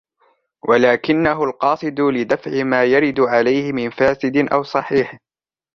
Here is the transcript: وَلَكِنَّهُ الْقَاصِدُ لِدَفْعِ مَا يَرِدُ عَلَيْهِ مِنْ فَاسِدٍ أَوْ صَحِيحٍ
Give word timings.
وَلَكِنَّهُ 0.69 1.43
الْقَاصِدُ 1.43 1.99
لِدَفْعِ 2.01 2.63
مَا 2.63 2.83
يَرِدُ 2.83 3.19
عَلَيْهِ 3.19 3.71
مِنْ 3.71 3.89
فَاسِدٍ 3.89 4.37
أَوْ 4.53 4.63
صَحِيحٍ 4.63 5.17